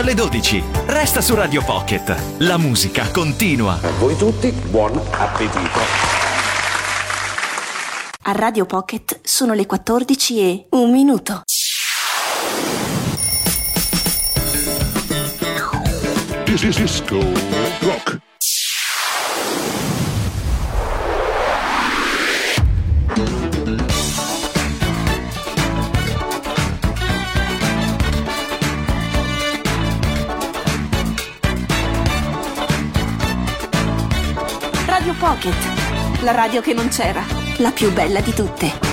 [0.00, 0.62] alle 12.
[0.86, 2.38] Resta su Radio Pocket.
[2.38, 3.74] La musica continua.
[3.74, 5.78] A voi tutti, buon appetito.
[8.22, 11.42] A Radio Pocket sono le 14 e un minuto.
[16.44, 17.18] Disco
[17.80, 18.29] Rock.
[35.30, 37.24] Pocket, la radio che non c'era,
[37.58, 38.89] la più bella di tutte.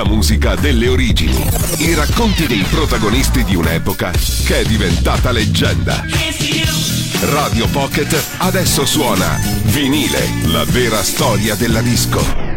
[0.00, 1.46] La musica delle origini.
[1.76, 4.10] I racconti dei protagonisti di un'epoca
[4.46, 6.02] che è diventata leggenda.
[7.20, 12.49] Radio Pocket adesso suona Vinile, la vera storia della disco.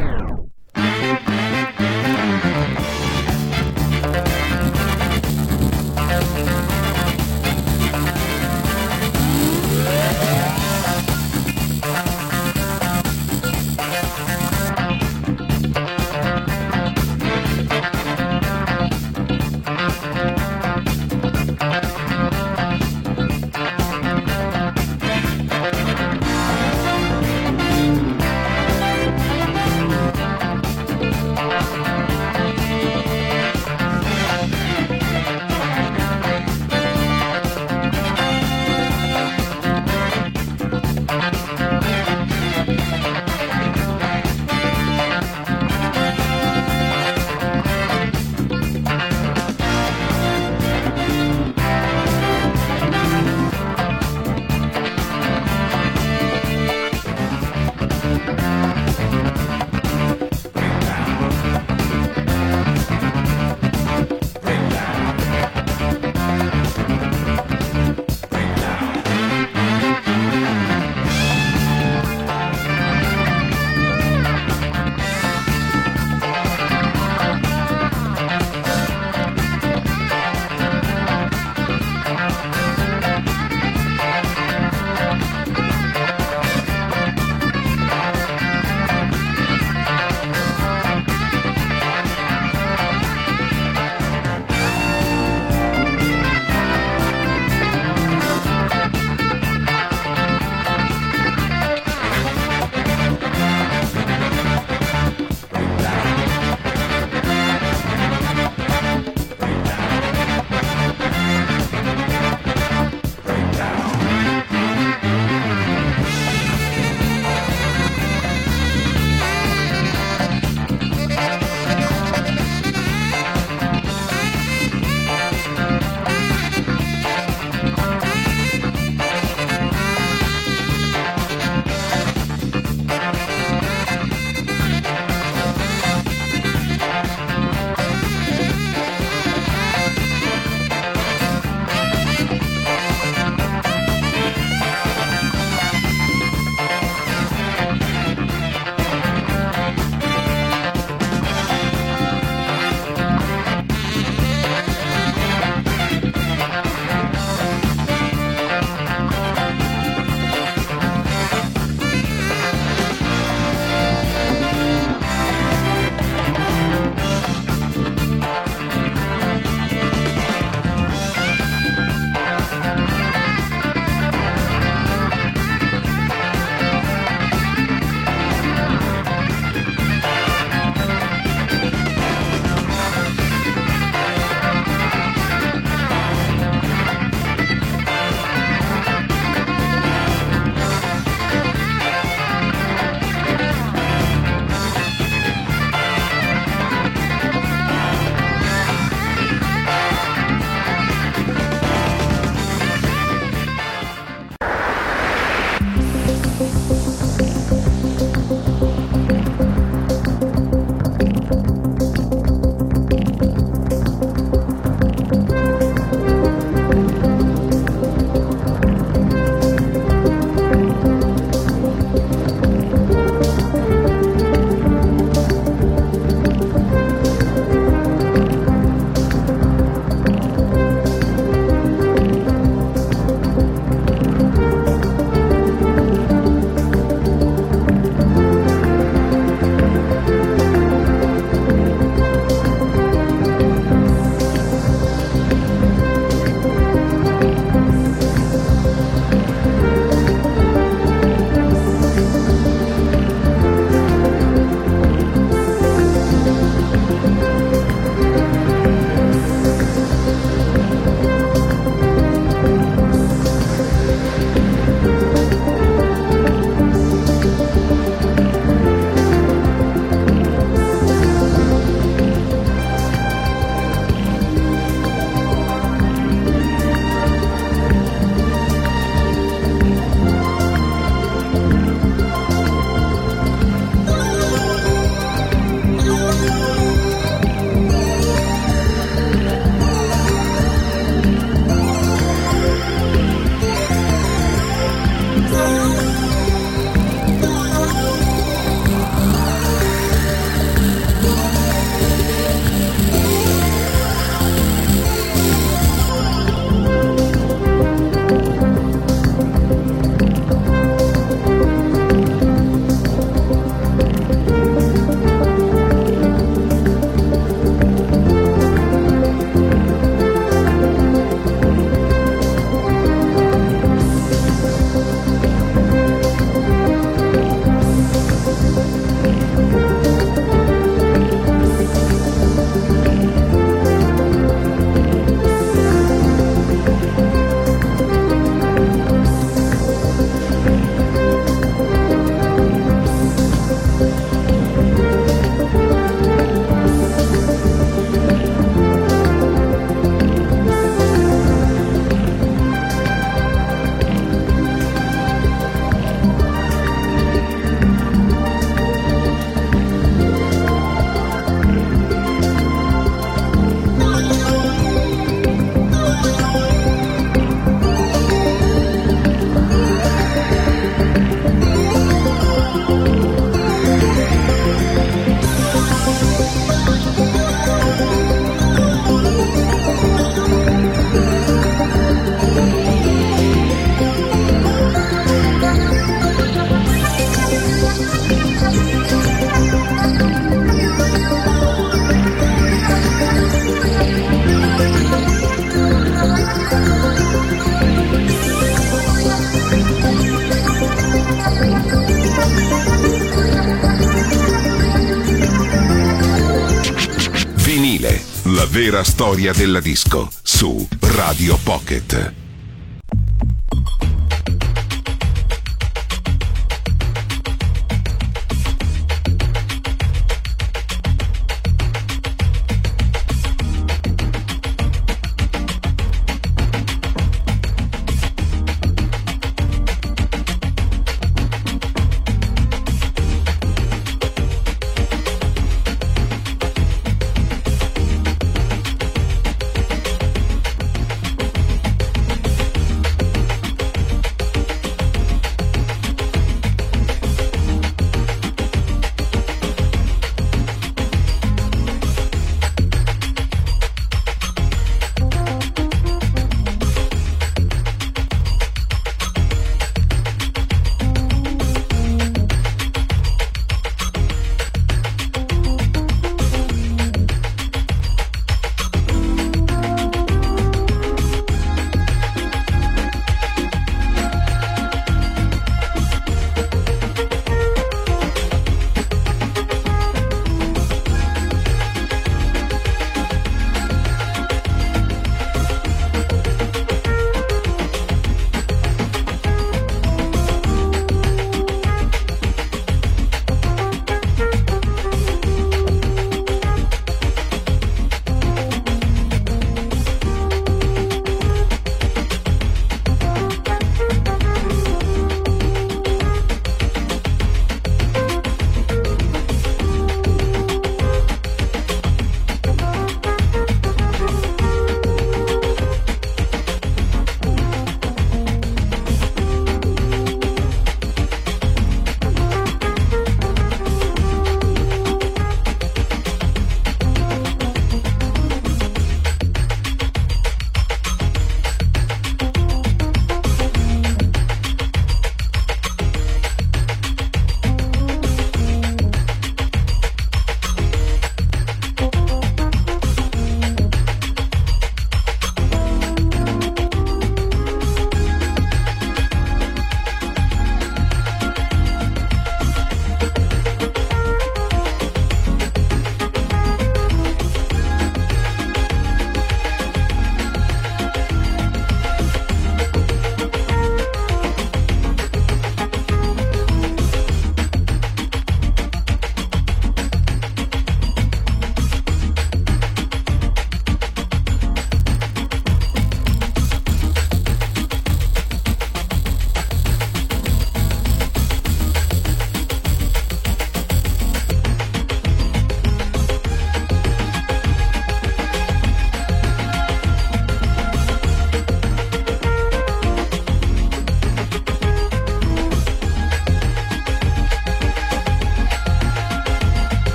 [408.53, 412.22] Vera storia della disco su Radio Pocket.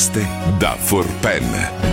[0.00, 1.88] Feste da Forpen.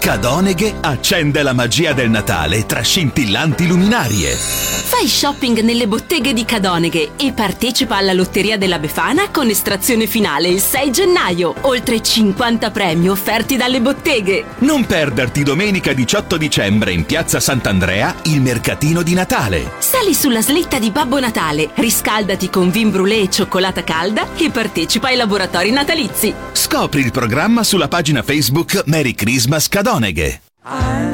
[0.00, 4.34] Cadoneghe accende la magia del Natale tra scintillanti luminarie.
[4.34, 10.48] Fai shopping nelle botteghe di Cadoneghe e partecipa alla Lotteria della Befana con estrazione finale
[10.48, 11.54] il 6 gennaio.
[11.60, 14.44] Oltre 50 premi offerti dalle botteghe.
[14.58, 19.70] Non perderti domenica 18 dicembre in piazza Sant'Andrea il mercatino di Natale.
[19.92, 25.08] Sali sulla slitta di Babbo Natale, riscaldati con vin brûlé e cioccolata calda e partecipa
[25.08, 26.32] ai laboratori natalizi.
[26.52, 30.40] Scopri il programma sulla pagina Facebook Merry Christmas Cadoneghe.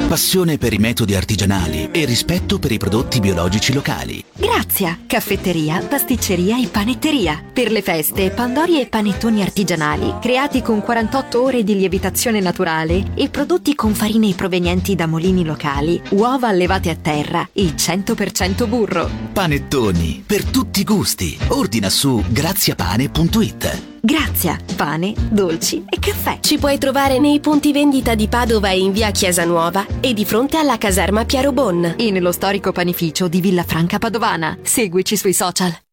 [0.07, 4.23] Passione per i metodi artigianali e rispetto per i prodotti biologici locali.
[4.59, 7.41] Grazia, caffetteria, pasticceria e panetteria.
[7.53, 13.29] Per le feste, pandori e panettoni artigianali, creati con 48 ore di lievitazione naturale e
[13.29, 19.09] prodotti con farine provenienti da molini locali, uova allevate a terra e 100% burro.
[19.31, 21.39] Panettoni per tutti i gusti.
[21.47, 23.98] Ordina su graziapane.it.
[24.01, 26.39] Grazia, pane, dolci e caffè.
[26.39, 30.25] Ci puoi trovare nei punti vendita di Padova e in via Chiesa Nuova e di
[30.25, 31.95] fronte alla caserma Piero Bon.
[31.97, 34.57] E nello storico panificio di Villa Franca Padovana.
[34.61, 35.88] Seguici sui social.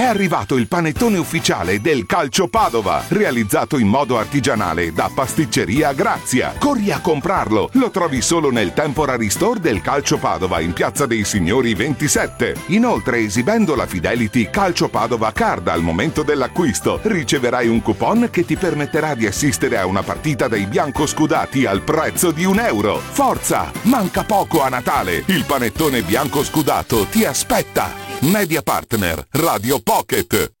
[0.00, 6.54] È arrivato il panettone ufficiale del Calcio Padova, realizzato in modo artigianale da Pasticceria Grazia.
[6.58, 11.22] Corri a comprarlo, lo trovi solo nel Temporary Store del Calcio Padova in Piazza dei
[11.24, 12.54] Signori 27.
[12.68, 18.56] Inoltre, esibendo la Fidelity Calcio Padova Card al momento dell'acquisto, riceverai un coupon che ti
[18.56, 22.96] permetterà di assistere a una partita dei biancoscudati al prezzo di un euro.
[22.96, 23.70] Forza!
[23.82, 25.24] Manca poco a Natale!
[25.26, 28.08] Il panettone bianco scudato ti aspetta!
[28.22, 30.52] Media Partner Radio Pocket.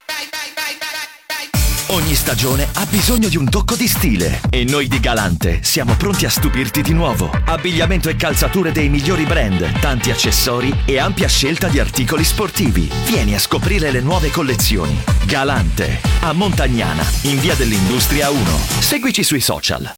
[1.90, 6.24] Ogni stagione ha bisogno di un tocco di stile e noi di Galante siamo pronti
[6.24, 7.30] a stupirti di nuovo.
[7.44, 12.90] Abbigliamento e calzature dei migliori brand, tanti accessori e ampia scelta di articoli sportivi.
[13.06, 15.00] Vieni a scoprire le nuove collezioni.
[15.26, 18.42] Galante, a Montagnana, in via dell'Industria 1.
[18.80, 19.94] Seguici sui social.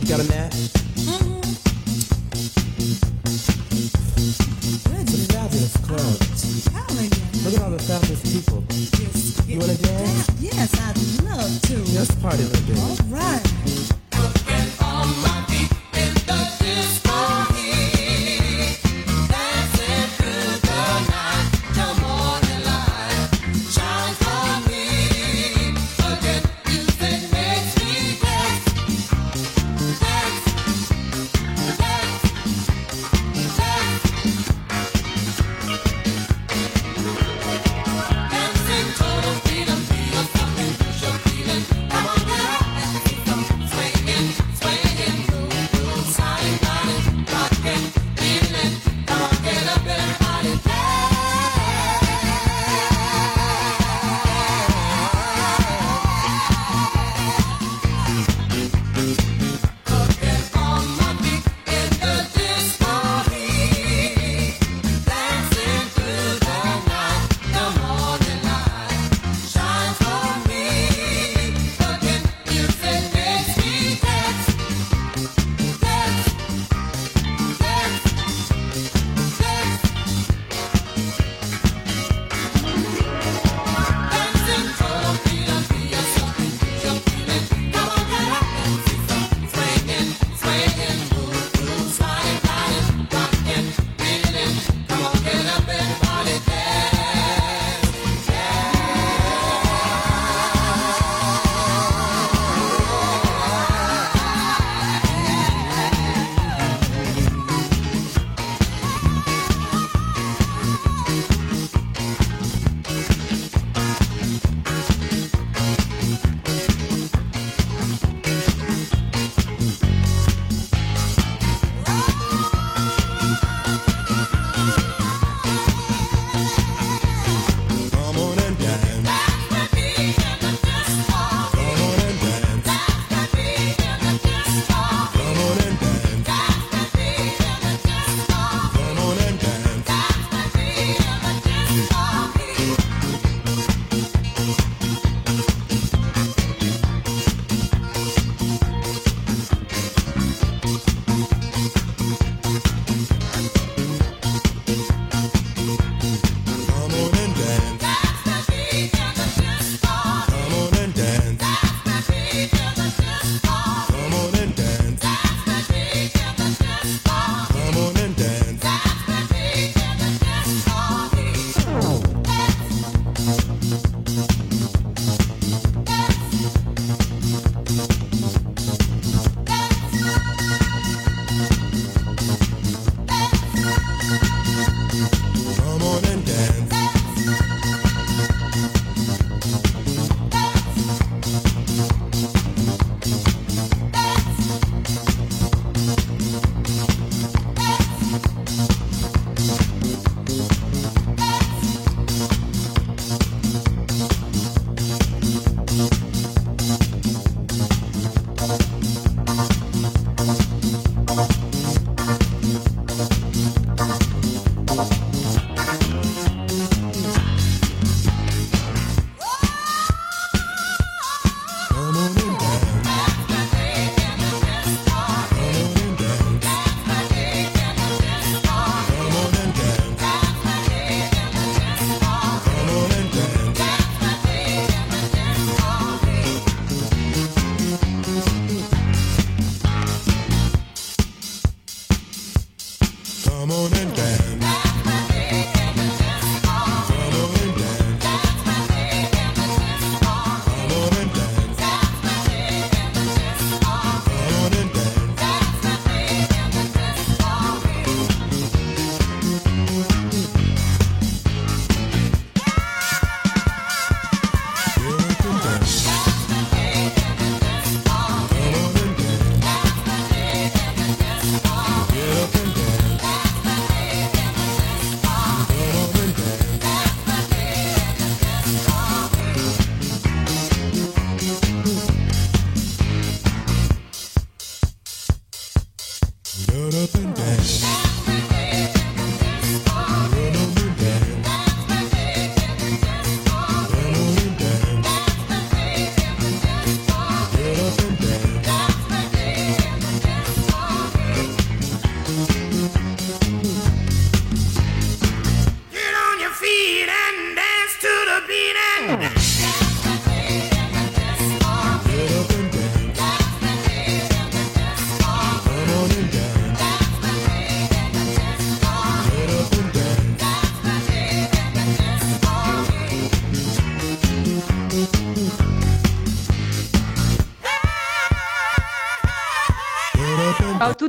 [0.00, 0.73] You got a match?
[7.86, 9.46] Look at all the fabulous.
[9.46, 10.30] You wanna dance?
[10.40, 11.76] Yes, I'd love to.
[11.92, 12.78] Let's party a little bit.
[12.78, 13.42] All right.
[13.54, 15.53] Dancing total freedom,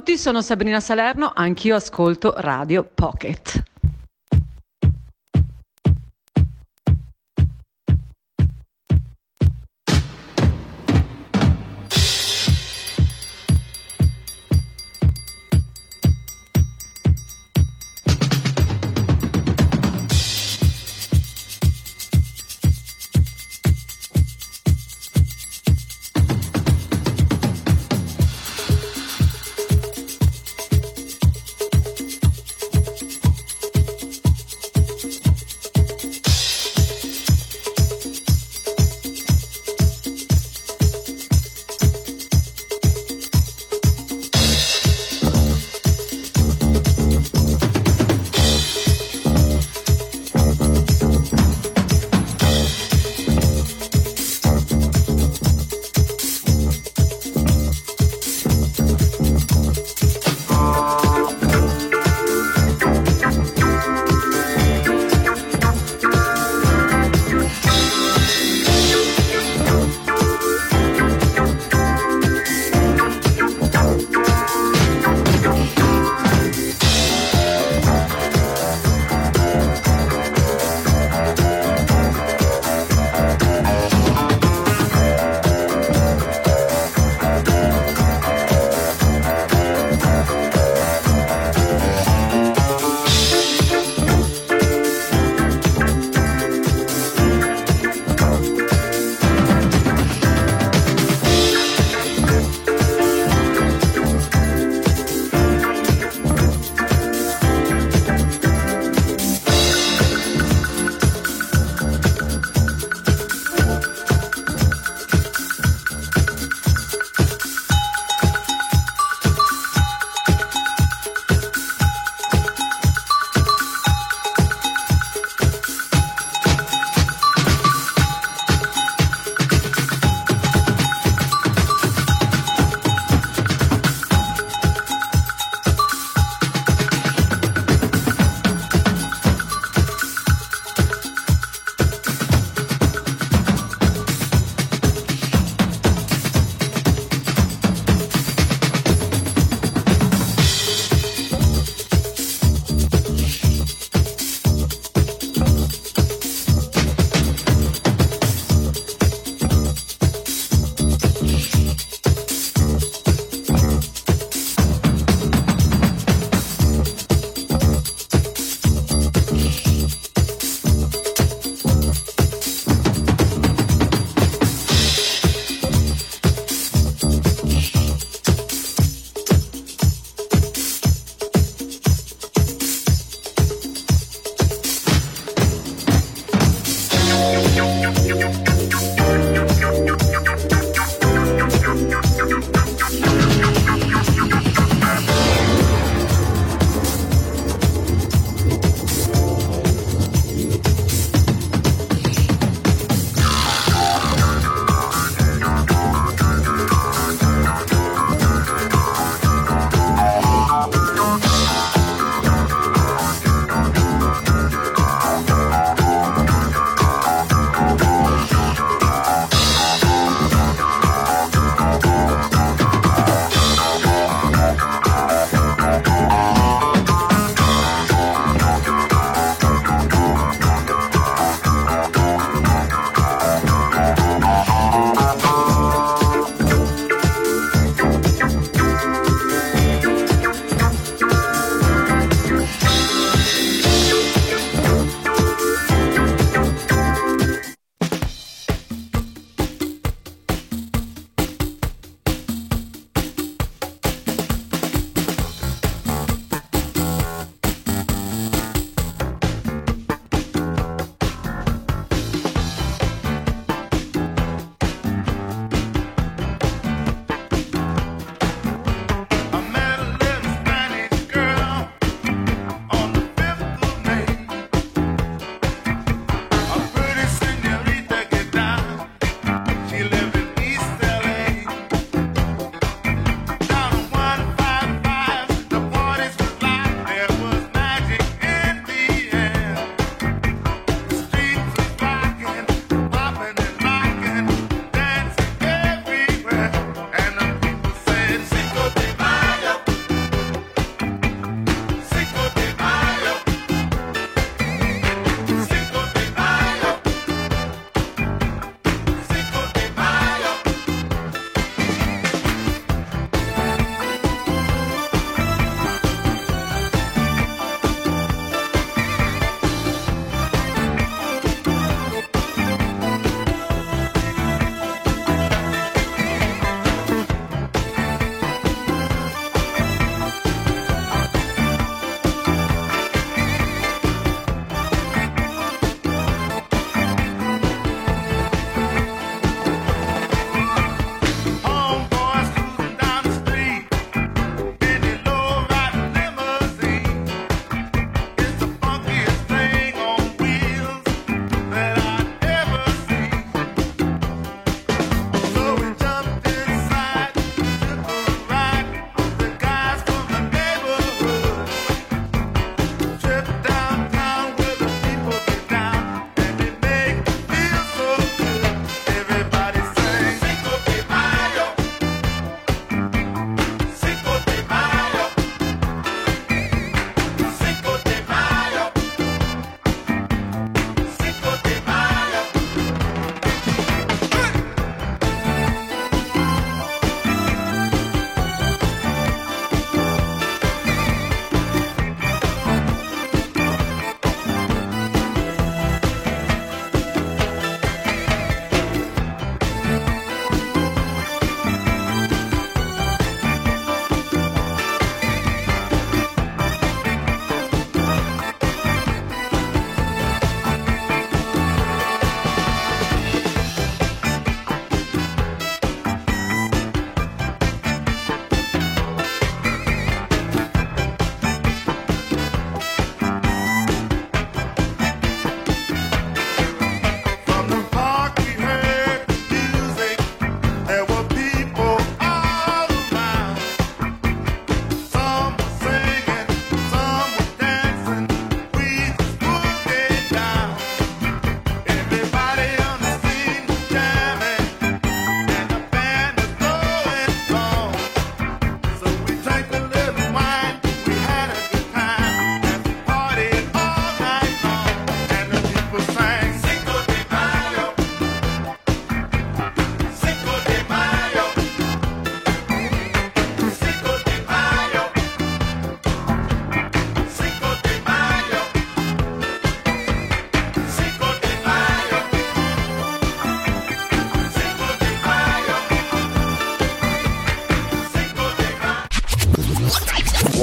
[0.06, 3.65] tutti, sono Sabrina Salerno, anch'io ascolto Radio Pocket.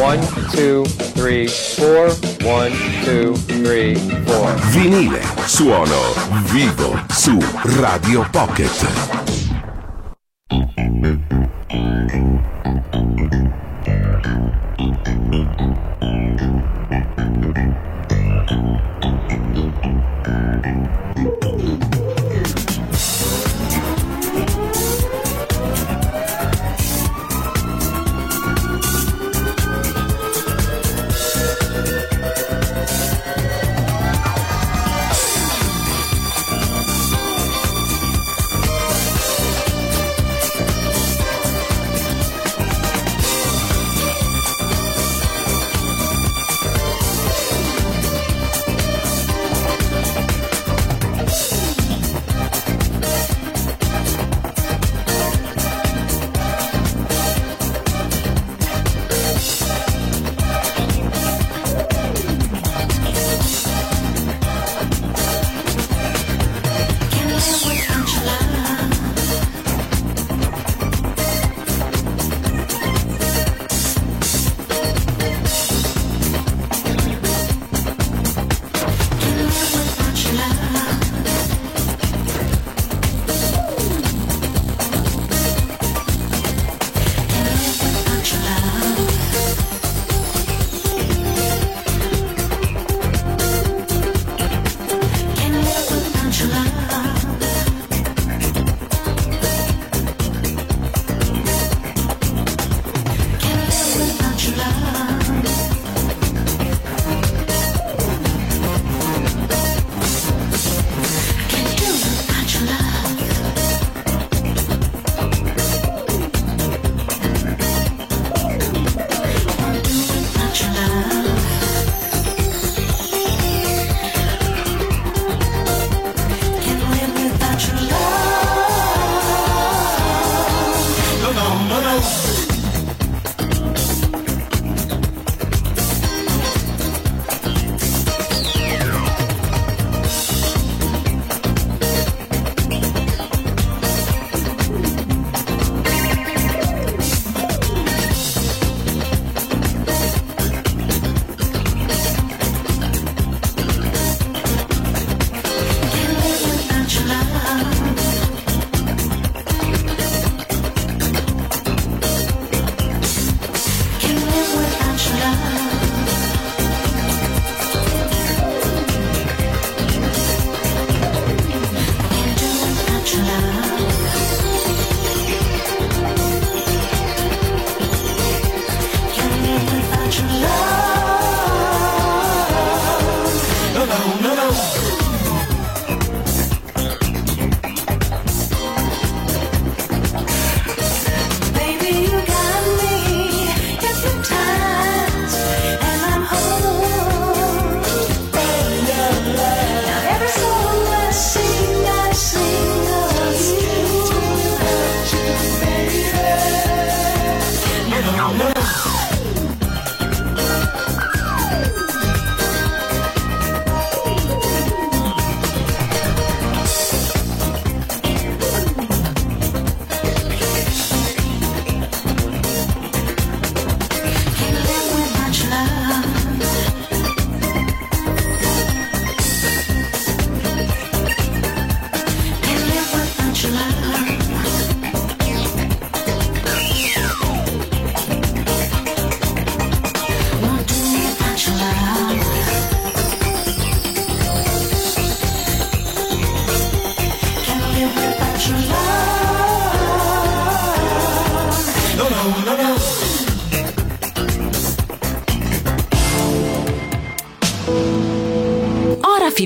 [0.02, 0.18] One,
[0.50, 0.84] two,
[1.14, 2.08] three, four.
[2.42, 2.72] One,
[3.04, 3.94] two, three,
[4.26, 4.52] four.
[4.72, 6.12] Vinile, suono
[6.50, 9.21] vivo su Radio Pocket.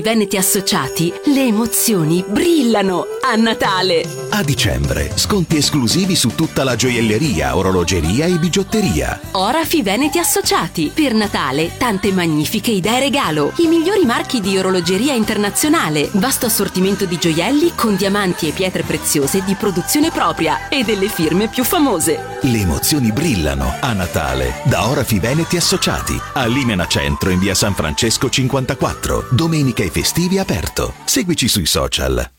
[0.07, 4.26] Veneti Associati le emozioni brillano a Natale.
[4.37, 9.19] A dicembre, sconti esclusivi su tutta la gioielleria, orologeria e bigiotteria.
[9.31, 10.91] Orafi Veneti Associati.
[10.93, 13.53] Per Natale tante magnifiche idee regalo.
[13.57, 16.07] I migliori marchi di orologeria internazionale.
[16.13, 21.47] Vasto assortimento di gioielli con diamanti e pietre preziose di produzione propria e delle firme
[21.47, 22.37] più famose.
[22.41, 26.15] Le emozioni brillano a Natale da Orafi Veneti Associati.
[26.33, 29.29] A Limena Centro in via San Francesco 54.
[29.31, 30.93] Domenica e festivi aperto.
[31.05, 32.36] Seguici sui social.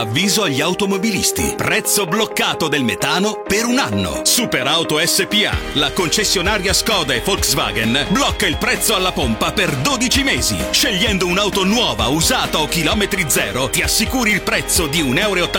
[0.00, 1.52] Avviso agli automobilisti.
[1.58, 4.22] Prezzo bloccato del metano per un anno.
[4.24, 10.56] Superauto SPA, la concessionaria Skoda e Volkswagen, blocca il prezzo alla pompa per 12 mesi.
[10.70, 15.50] Scegliendo un'auto nuova, usata o chilometri zero, ti assicuri il prezzo di 1,89 euro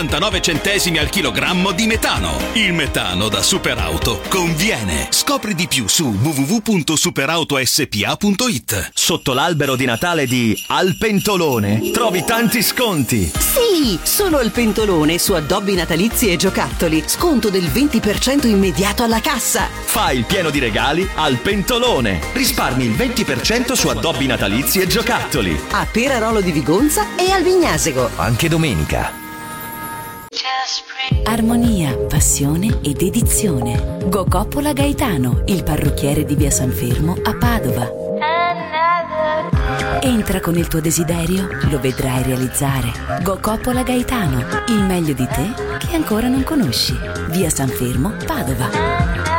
[1.00, 2.36] al chilogrammo di metano.
[2.54, 5.06] Il metano da Superauto conviene.
[5.12, 8.90] Scopri di più su www.superautospa.it.
[8.92, 13.32] Sotto l'albero di Natale di Alpentolone trovi tanti sconti.
[13.38, 14.00] Sì,
[14.32, 17.04] solo al pentolone su addobbi natalizi e giocattoli.
[17.06, 19.68] Sconto del 20% immediato alla cassa.
[19.68, 22.22] Fai il pieno di regali al Pentolone.
[22.32, 25.60] Risparmi il 20% su addobbi natalizi e giocattoli.
[25.72, 28.10] A Perarolo di Vigonza e al Vignasego.
[28.16, 29.12] Anche domenica.
[31.26, 33.98] Armonia, passione e dedizione.
[34.06, 38.11] Go Coppola Gaetano, il parrucchiere di via San Fermo a Padova.
[40.04, 42.92] Entra con il tuo desiderio, lo vedrai realizzare.
[43.22, 44.40] Go Coppola Gaetano,
[44.70, 46.98] il meglio di te che ancora non conosci.
[47.30, 49.31] Via San Fermo, Padova.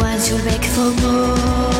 [0.00, 1.75] Once, you'll beg for more.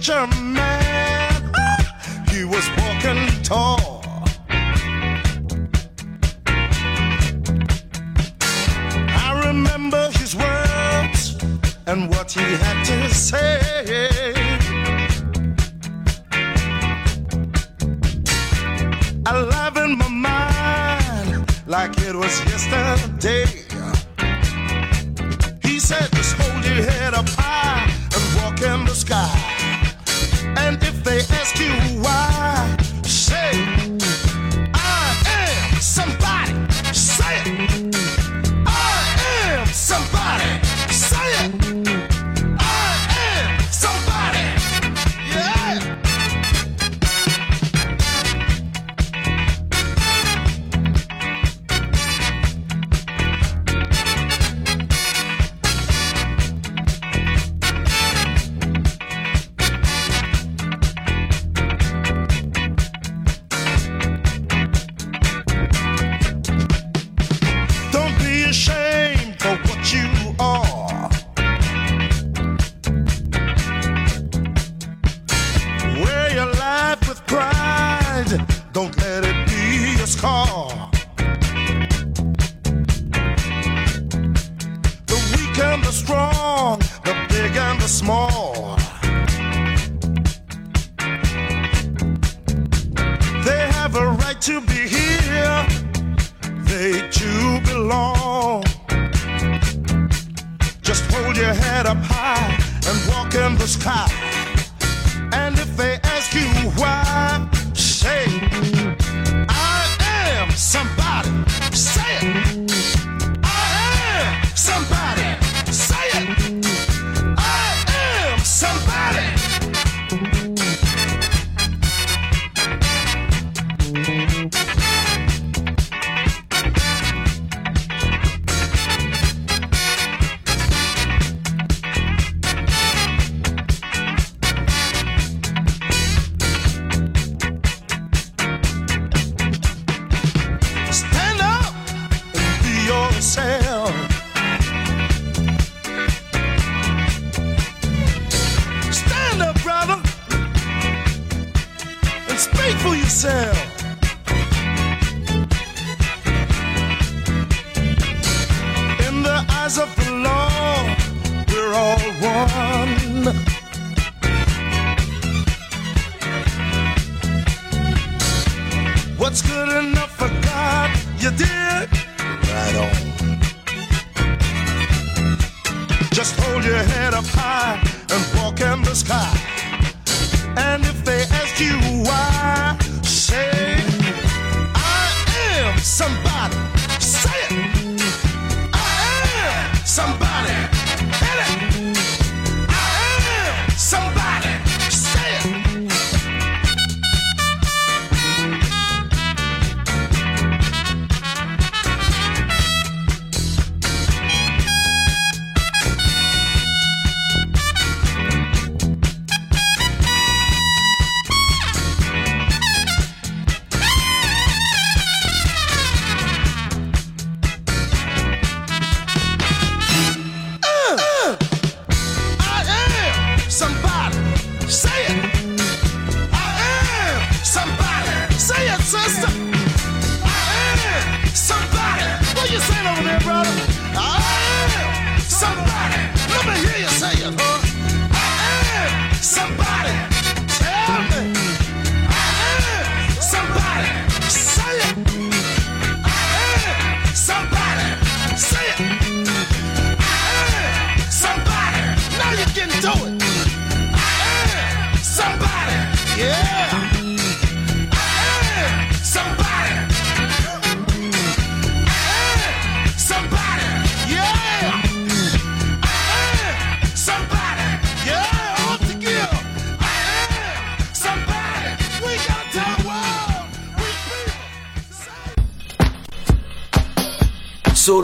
[0.00, 0.79] nature man.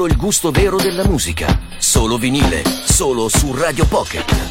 [0.06, 1.60] il gusto vero della musica.
[1.78, 4.45] Solo vinile, solo su Radio Pocket.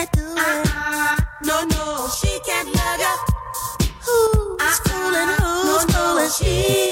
[0.00, 0.38] Ah, ah, can't do it.
[0.38, 1.16] Uh-uh.
[1.44, 3.12] No, no, she can't love ya.
[4.06, 4.88] Who's uh-uh.
[4.88, 5.28] fooling?
[5.66, 6.24] Who's no, fooling?
[6.24, 6.90] No, she.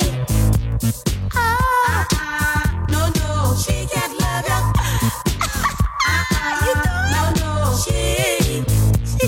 [9.07, 9.27] She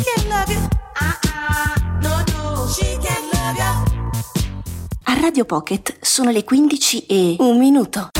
[5.05, 8.11] A Radio Pocket sono le 15 e un minuto.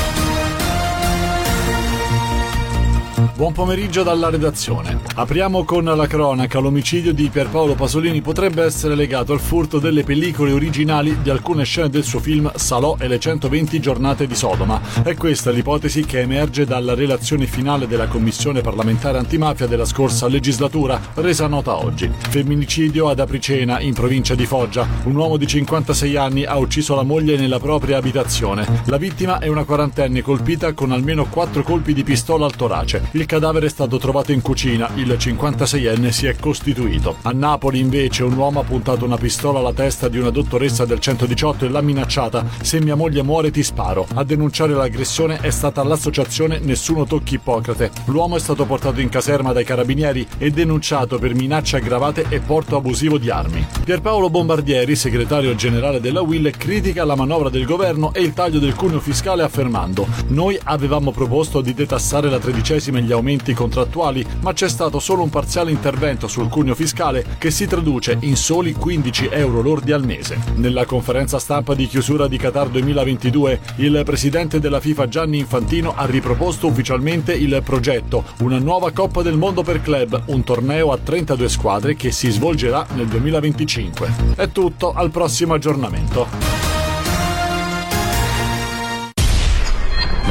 [3.41, 5.01] Buon pomeriggio dalla redazione.
[5.15, 6.59] Apriamo con la cronaca.
[6.59, 11.89] L'omicidio di Pierpaolo Pasolini potrebbe essere legato al furto delle pellicole originali di alcune scene
[11.89, 14.79] del suo film Salò e le 120 giornate di Sodoma.
[15.03, 21.01] È questa l'ipotesi che emerge dalla relazione finale della Commissione parlamentare antimafia della scorsa legislatura,
[21.15, 22.13] resa nota oggi.
[22.13, 24.87] Femminicidio ad Apricena, in provincia di Foggia.
[25.05, 28.83] Un uomo di 56 anni ha ucciso la moglie nella propria abitazione.
[28.85, 33.09] La vittima è una quarantenne colpita con almeno 4 colpi di pistola al torace.
[33.13, 37.19] Il cadavere è stato trovato in cucina, il 56enne si è costituito.
[37.23, 40.99] A Napoli invece un uomo ha puntato una pistola alla testa di una dottoressa del
[40.99, 44.05] 118 e l'ha minacciata se mia moglie muore ti sparo.
[44.15, 47.93] A denunciare l'aggressione è stata l'associazione Nessuno Tocchi Ippocrate.
[48.07, 52.75] L'uomo è stato portato in caserma dai carabinieri e denunciato per minacce aggravate e porto
[52.75, 53.65] abusivo di armi.
[53.85, 58.75] Pierpaolo Bombardieri, segretario generale della UIL, critica la manovra del governo e il taglio del
[58.75, 64.53] cuneo fiscale affermando noi avevamo proposto di detassare la tredicesima e gli aumenti contrattuali, ma
[64.53, 69.29] c'è stato solo un parziale intervento sul cuneo fiscale che si traduce in soli 15
[69.31, 70.39] euro lordi al mese.
[70.57, 76.07] Nella conferenza stampa di chiusura di Qatar 2022, il presidente della FIFA Gianni Infantino ha
[76.07, 81.49] riproposto ufficialmente il progetto, una nuova Coppa del Mondo per club, un torneo a 32
[81.49, 84.35] squadre che si svolgerà nel 2025.
[84.37, 86.80] È tutto, al prossimo aggiornamento.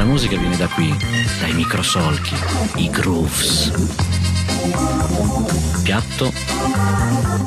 [0.00, 0.96] La musica viene da qui,
[1.40, 2.34] dai microsolchi,
[2.76, 3.70] i grooves.
[5.82, 6.32] Piatto,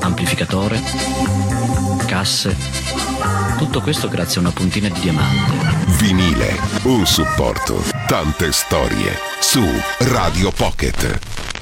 [0.02, 0.80] amplificatore,
[2.06, 2.56] casse.
[3.58, 5.96] Tutto questo grazie a una puntina di diamante.
[5.98, 9.18] Vinile, un supporto, tante storie.
[9.40, 9.64] Su
[9.98, 11.53] Radio Pocket.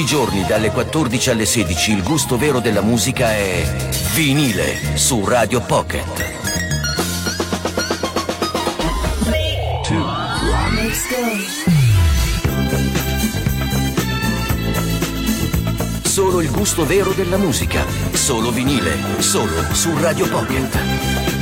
[0.00, 5.22] Tutti i giorni dalle 14 alle 16 il gusto vero della musica è vinile su
[5.26, 6.38] Radio Pocket.
[16.02, 17.84] Solo il gusto vero della musica.
[18.12, 18.96] Solo vinile.
[19.18, 21.39] Solo su Radio Pocket.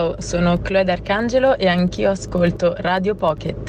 [0.00, 3.59] Ciao, sono Chloe D'Arcangelo e anch'io ascolto Radio Pocket.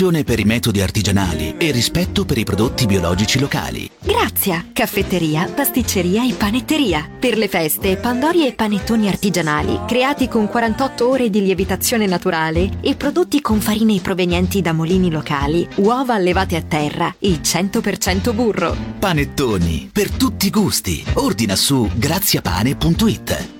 [0.00, 3.90] Passione per i metodi artigianali e rispetto per i prodotti biologici locali.
[4.00, 7.06] Grazia, caffetteria, pasticceria e panetteria.
[7.20, 12.94] Per le feste, pandori e panettoni artigianali, creati con 48 ore di lievitazione naturale e
[12.94, 18.74] prodotti con farine provenienti da molini locali, uova allevate a terra e 100% burro.
[18.98, 21.04] Panettoni, per tutti i gusti.
[21.12, 23.59] Ordina su graziapane.it.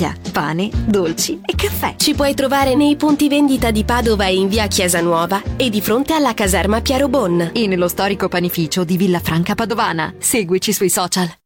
[0.00, 1.94] Venezia, pane, dolci e caffè.
[1.96, 5.82] Ci puoi trovare nei punti vendita di Padova e in via Chiesa Nuova e di
[5.82, 7.50] fronte alla caserma Piero Bon.
[7.52, 10.14] E nello storico panificio di Villa Franca Padovana.
[10.18, 11.39] Seguici sui social.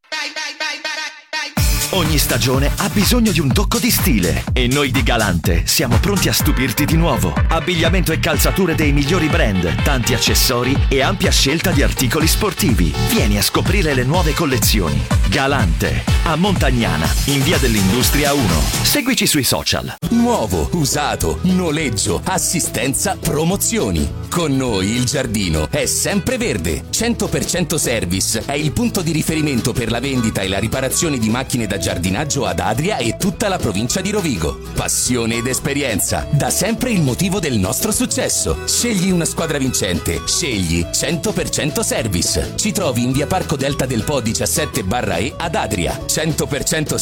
[1.95, 6.27] Ogni stagione ha bisogno di un tocco di stile e noi di Galante siamo pronti
[6.27, 7.33] a stupirti di nuovo.
[7.47, 12.93] Abbigliamento e calzature dei migliori brand, tanti accessori e ampia scelta di articoli sportivi.
[13.07, 15.07] Vieni a scoprire le nuove collezioni.
[15.29, 18.43] Galante, a Montagnana, in via dell'Industria 1.
[18.83, 19.95] Seguici sui social.
[20.09, 24.23] Nuovo, usato, noleggio, assistenza, promozioni.
[24.29, 26.83] Con noi il giardino è sempre verde.
[26.91, 31.67] 100% Service è il punto di riferimento per la vendita e la riparazione di macchine
[31.67, 34.59] da giardinaggio ad Adria e tutta la provincia di Rovigo.
[34.73, 38.65] Passione ed esperienza, da sempre il motivo del nostro successo.
[38.65, 42.53] Scegli una squadra vincente, scegli 100% Service.
[42.55, 45.95] Ci trovi in via Parco Delta del Po 17 barra E ad Adria.
[46.07, 46.95] 100%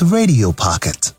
[0.00, 1.13] with Radio Pocket.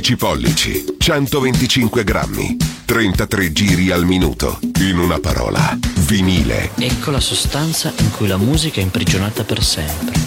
[0.00, 2.56] 12 pollici, 125 grammi,
[2.86, 4.58] 33 giri al minuto.
[4.78, 6.70] In una parola, vinile.
[6.78, 10.18] Ecco la sostanza in cui la musica è imprigionata per sempre.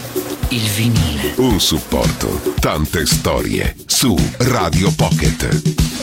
[0.50, 1.34] Il vinile.
[1.38, 6.03] Un supporto, tante storie su Radio Pocket.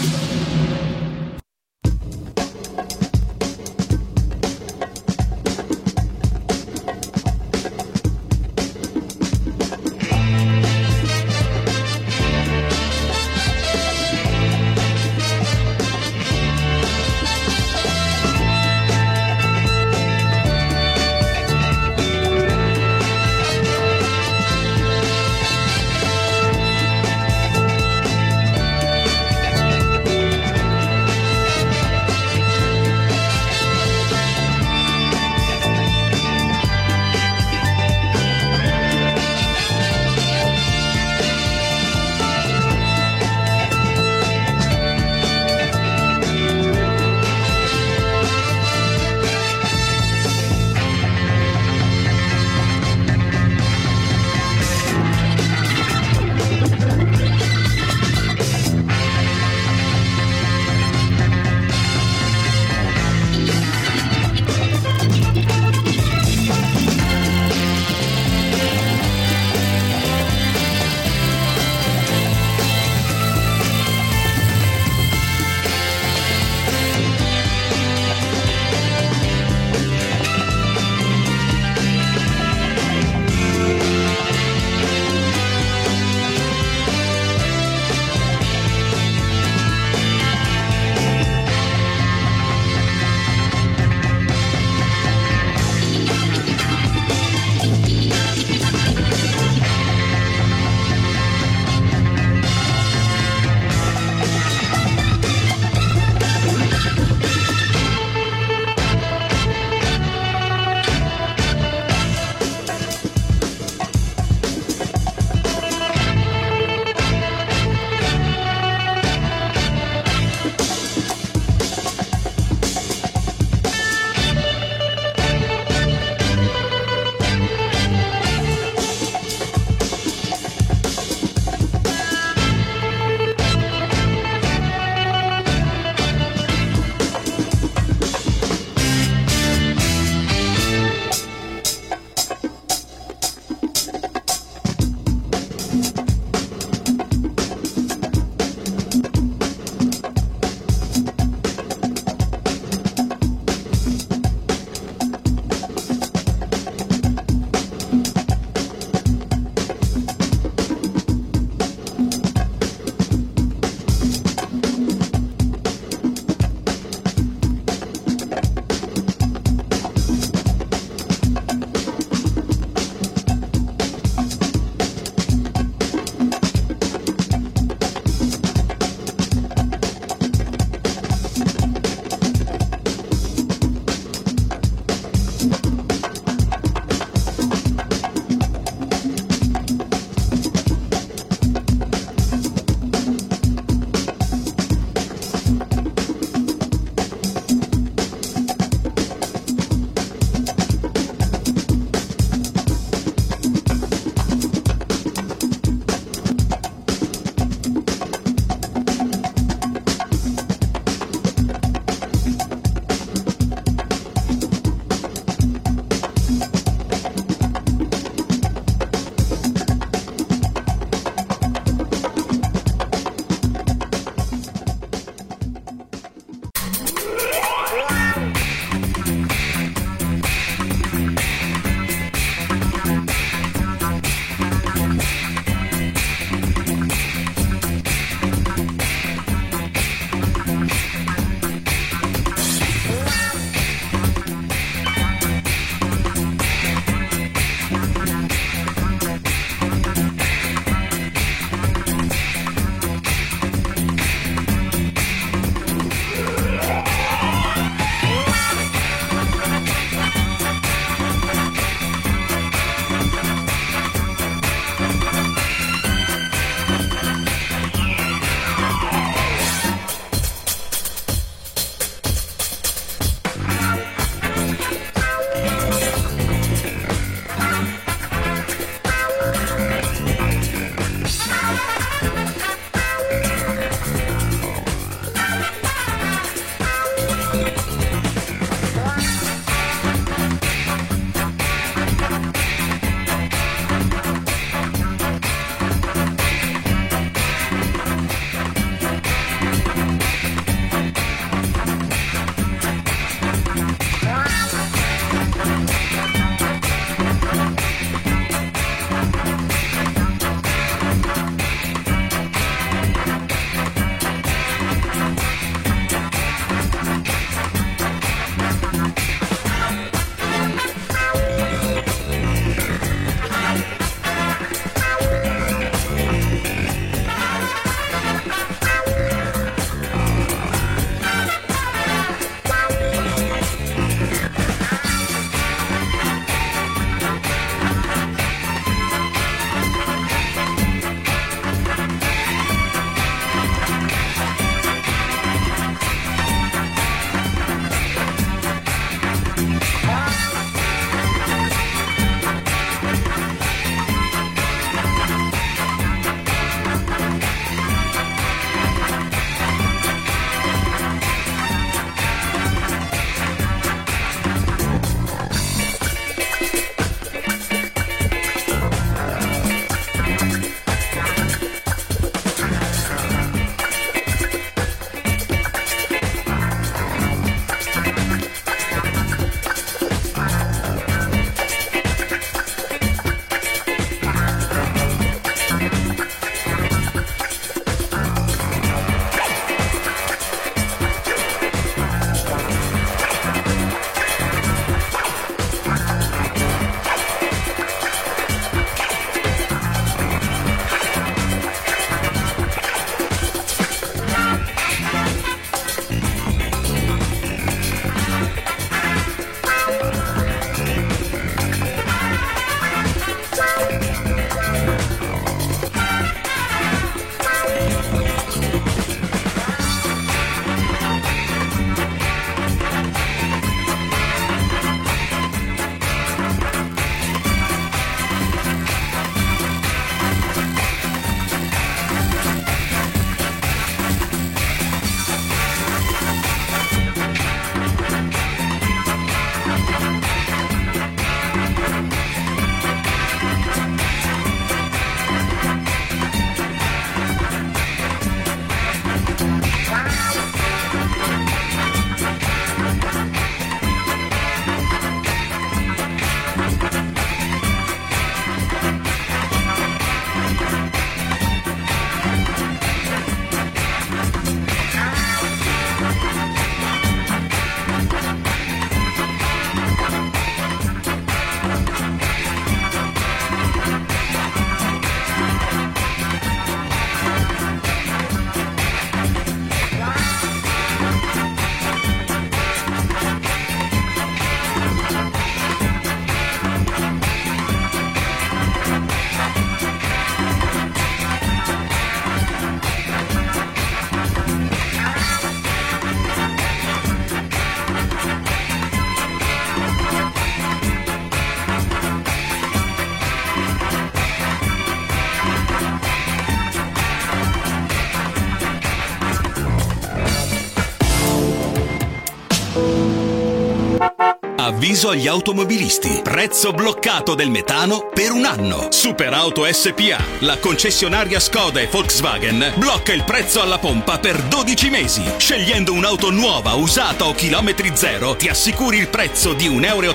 [514.81, 516.01] Avviso agli automobilisti.
[516.03, 518.69] Prezzo bloccato del metano per un anno.
[518.71, 525.03] Superauto SPA, la concessionaria Skoda e Volkswagen, blocca il prezzo alla pompa per 12 mesi.
[525.19, 529.95] Scegliendo un'auto nuova, usata o chilometri zero, ti assicuri il prezzo di 1,89 euro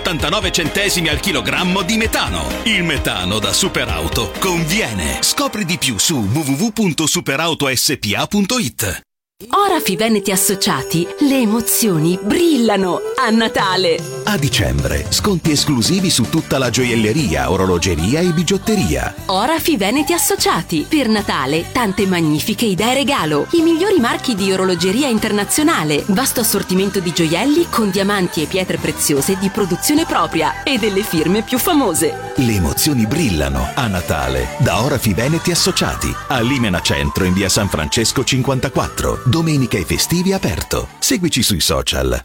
[1.10, 2.48] al chilogrammo di metano.
[2.66, 5.18] Il metano da Superauto conviene.
[5.22, 9.02] Scopri di più su www.superautospa.it.
[9.50, 14.15] Orafi Veneti Associati, le emozioni brillano a Natale.
[14.36, 19.16] A dicembre, sconti esclusivi su tutta la gioielleria, orologeria e bigiotteria.
[19.28, 23.48] Orafi Veneti Associati, per Natale tante magnifiche idee regalo.
[23.52, 29.38] I migliori marchi di orologeria internazionale, vasto assortimento di gioielli con diamanti e pietre preziose
[29.38, 32.34] di produzione propria e delle firme più famose.
[32.36, 36.14] Le emozioni brillano a Natale da Orafi Veneti Associati.
[36.28, 39.22] A Limena Centro in via San Francesco 54.
[39.28, 40.90] Domenica e festivi aperto.
[41.00, 42.22] Seguici sui social.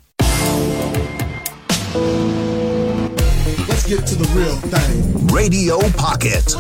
[3.91, 5.27] Get to the real thing.
[5.35, 6.55] Radio Pocket.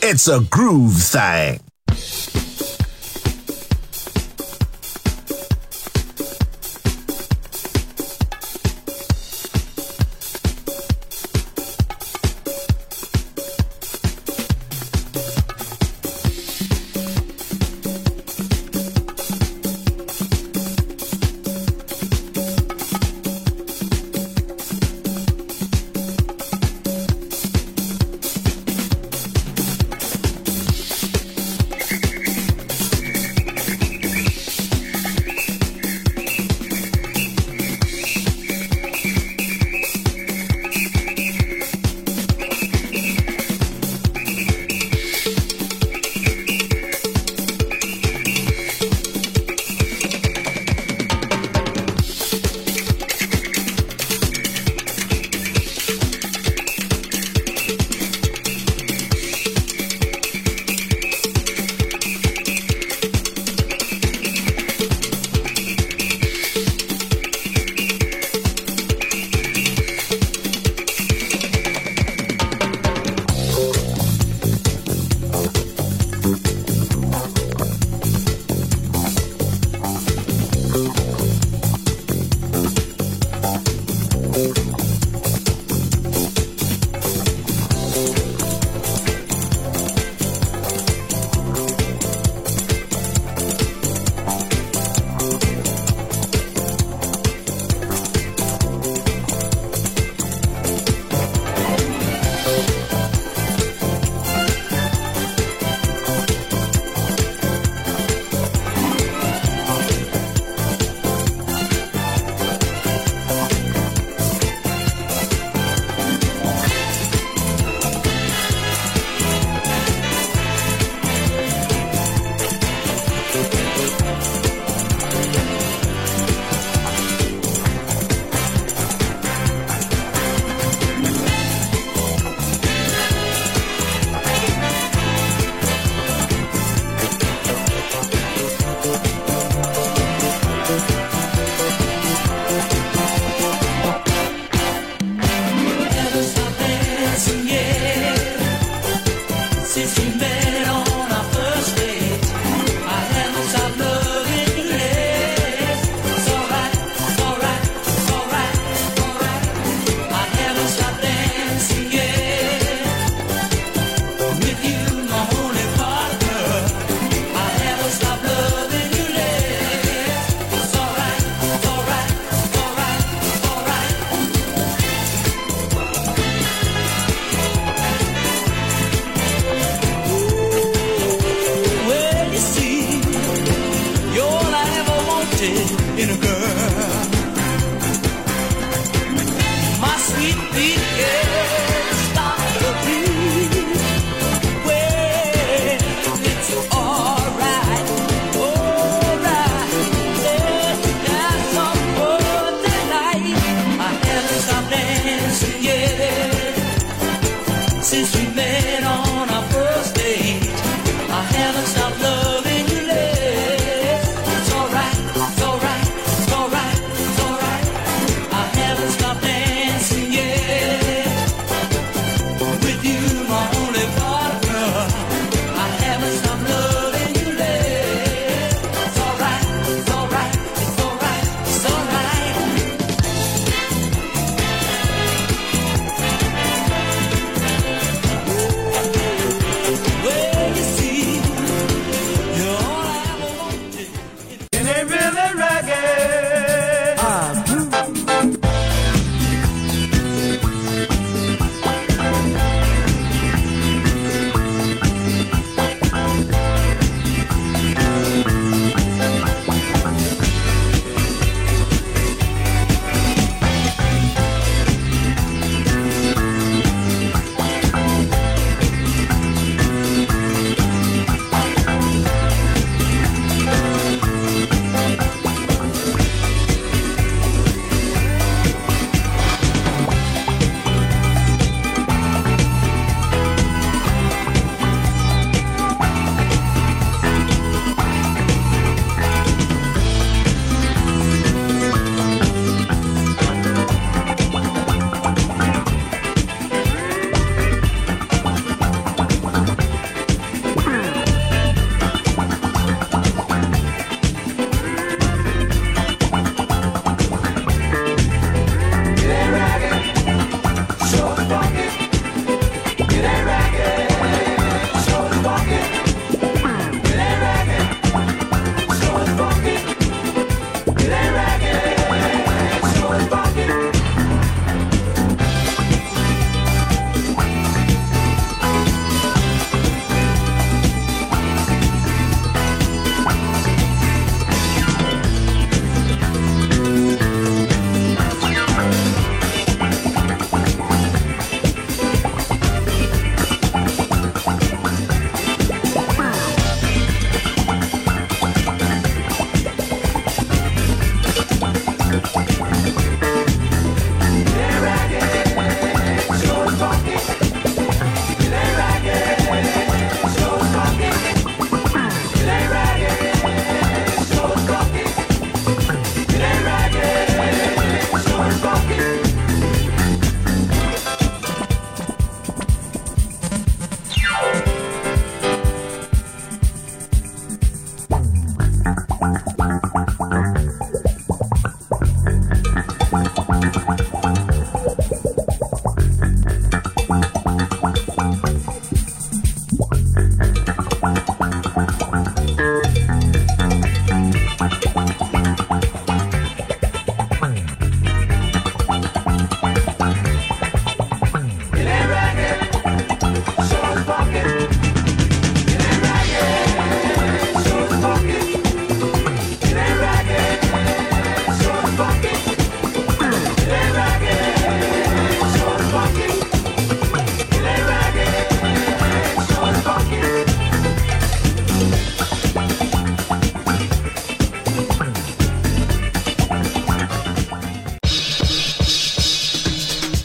[0.00, 1.67] It's a groove thing.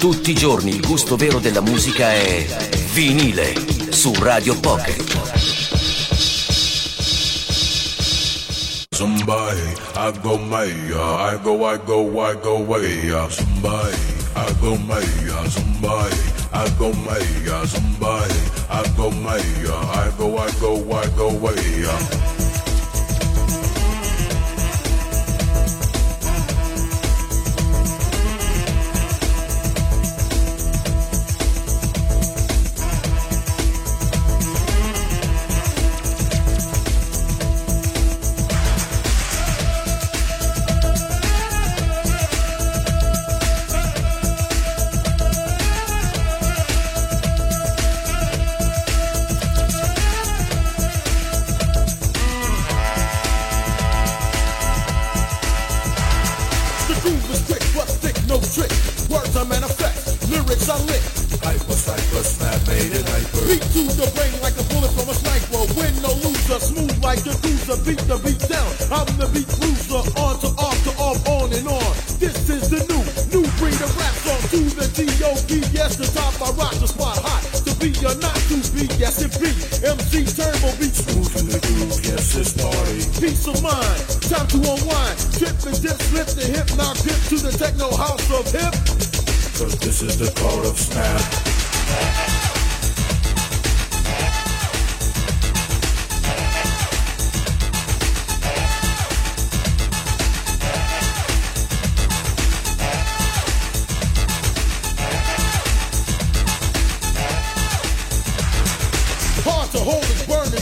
[0.03, 2.45] Tutti i giorni il gusto vero della musica è
[2.91, 3.53] vinile
[3.89, 5.31] su Radio Pocket.
[8.89, 9.61] Somebody,
[9.95, 13.07] I go Maya, I go, I go, I go way.
[13.29, 13.95] Somebody,
[14.35, 16.17] I go Maya, somebody,
[16.51, 22.32] I go Maya, somebody, I go Maya, I go, I go, I go way.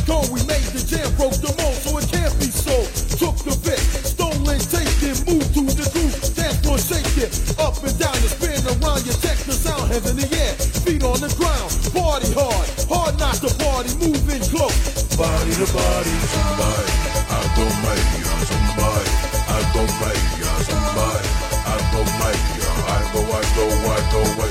[0.05, 0.21] Go.
[0.31, 2.87] We made the jam, broke the mold, so it can't be sold.
[3.17, 7.93] Took the bit, stolen, taken, moved to the groove, dance floor, shake it, up and
[7.99, 10.53] down, you spin around, you check the sound, hands in the air,
[10.85, 14.73] feet on the ground, party hard, hard not to party, moving close.
[15.17, 16.93] Body to body, somebody,
[17.29, 18.05] I go Maya,
[18.49, 19.11] somebody,
[19.45, 20.21] I go Maya,
[20.65, 21.29] somebody,
[21.61, 22.41] I go Maya,
[22.89, 24.50] I go, I go, I go way,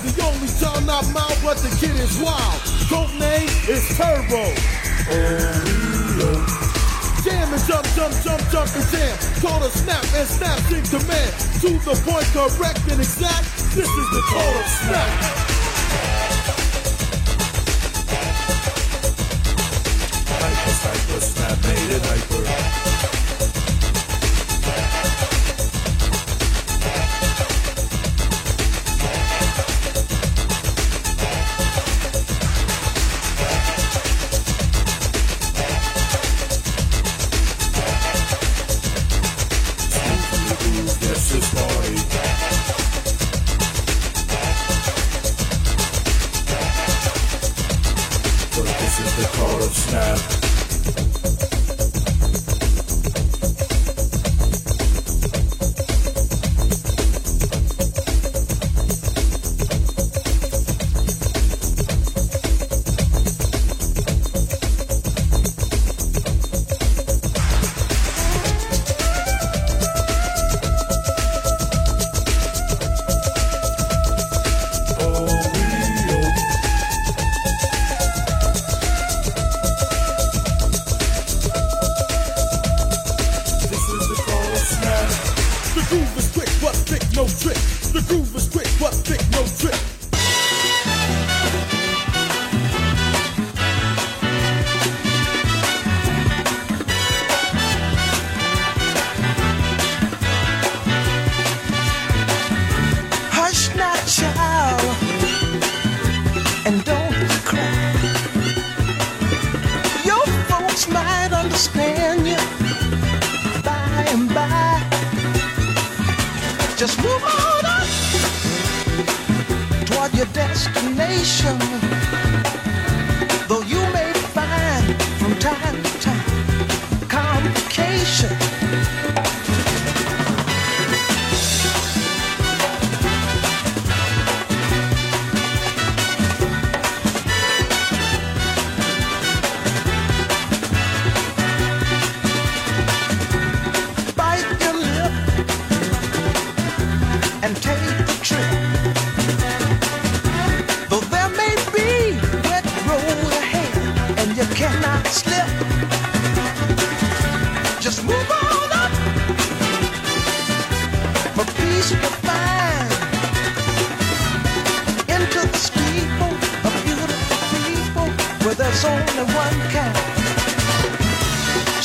[0.00, 2.60] but the only sound my brother kid is wild.
[2.88, 4.54] Code name is Turbo.
[5.10, 6.69] Jam
[7.52, 9.16] and jump, jump, jump, jump and jam.
[9.62, 11.32] A snap and snaps in command.
[11.60, 13.44] To the point, correct and exact.
[13.74, 14.22] This is the
[14.58, 15.49] of snap.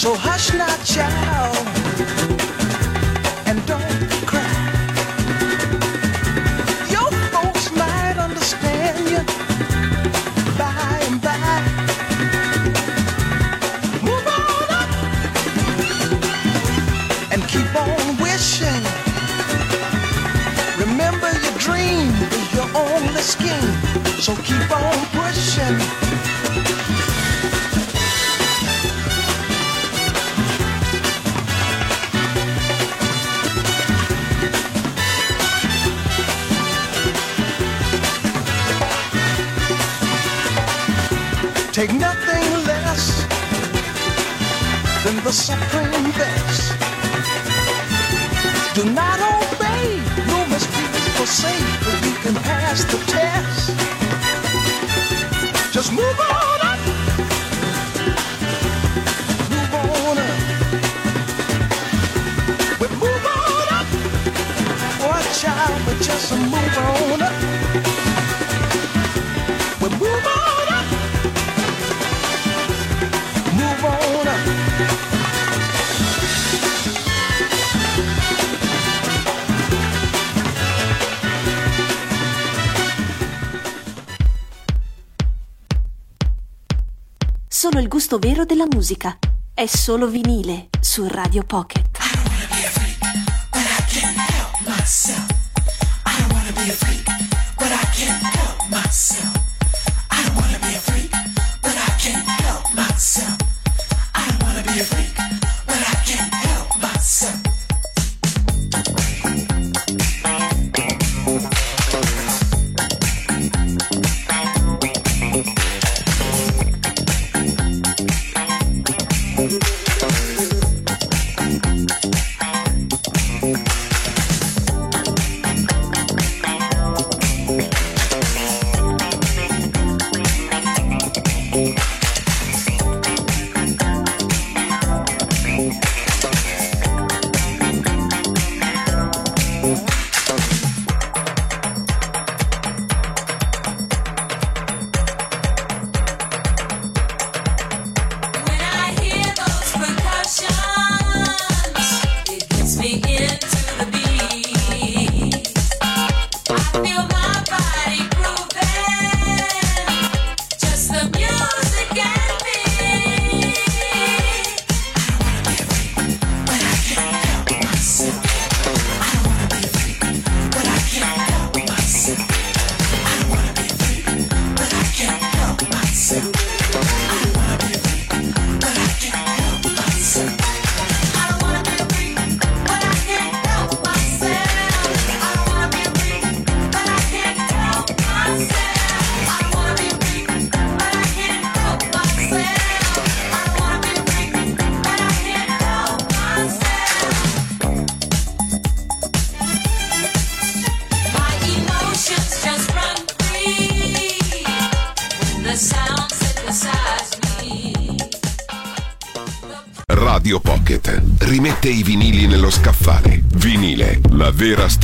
[0.05, 1.74] So hush now, child.
[41.75, 43.27] Take nothing less
[45.03, 46.71] than the supreme best.
[48.73, 53.14] Do not obey, no mistake, forsake, but you can pass the time.
[88.07, 89.17] gusto vero della musica.
[89.51, 91.84] È solo vinile su Radio Pocket.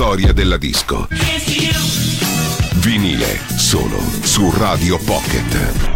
[0.01, 1.07] storia della disco.
[2.77, 5.90] Vinile solo su Radio Pocket.